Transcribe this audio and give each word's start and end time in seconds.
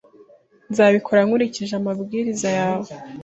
Nzabikora 0.71 1.19
nkurikije 1.27 1.73
amabwiriza 1.79 2.49
yawe. 2.59 2.89